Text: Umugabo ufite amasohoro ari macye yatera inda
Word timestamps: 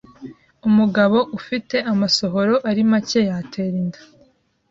Umugabo 0.67 1.17
ufite 1.37 1.75
amasohoro 1.91 2.55
ari 2.69 2.81
macye 2.91 3.19
yatera 3.29 3.75
inda 3.83 3.99